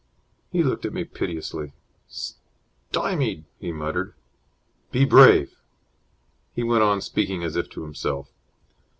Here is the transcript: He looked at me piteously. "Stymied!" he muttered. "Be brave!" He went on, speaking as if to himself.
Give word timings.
He 0.51 0.63
looked 0.63 0.83
at 0.83 0.93
me 0.93 1.03
piteously. 1.03 1.73
"Stymied!" 2.07 3.45
he 3.59 3.71
muttered. 3.71 4.15
"Be 4.91 5.05
brave!" 5.05 5.59
He 6.55 6.63
went 6.63 6.81
on, 6.81 7.01
speaking 7.01 7.43
as 7.43 7.55
if 7.55 7.69
to 7.69 7.83
himself. 7.83 8.27